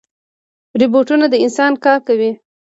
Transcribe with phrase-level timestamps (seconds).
[0.79, 2.31] روبوټونه د انسان کار کوي